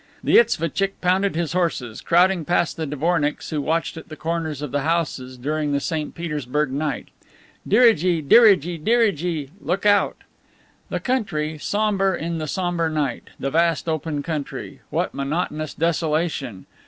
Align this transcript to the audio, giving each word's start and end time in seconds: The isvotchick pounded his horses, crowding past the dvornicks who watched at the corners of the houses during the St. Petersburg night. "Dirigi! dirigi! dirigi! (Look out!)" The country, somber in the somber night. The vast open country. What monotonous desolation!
The 0.23 0.37
isvotchick 0.39 0.93
pounded 0.99 1.35
his 1.35 1.53
horses, 1.53 2.01
crowding 2.01 2.43
past 2.43 2.75
the 2.75 2.87
dvornicks 2.87 3.51
who 3.51 3.61
watched 3.61 3.97
at 3.97 4.09
the 4.09 4.15
corners 4.15 4.63
of 4.63 4.71
the 4.71 4.81
houses 4.81 5.37
during 5.37 5.73
the 5.73 5.79
St. 5.79 6.15
Petersburg 6.15 6.71
night. 6.71 7.09
"Dirigi! 7.67 8.19
dirigi! 8.23 8.79
dirigi! 8.83 9.51
(Look 9.63 9.85
out!)" 9.85 10.17
The 10.89 10.99
country, 10.99 11.59
somber 11.59 12.15
in 12.15 12.39
the 12.39 12.47
somber 12.47 12.89
night. 12.89 13.29
The 13.39 13.51
vast 13.51 13.87
open 13.87 14.23
country. 14.23 14.81
What 14.89 15.13
monotonous 15.13 15.75
desolation! 15.75 16.65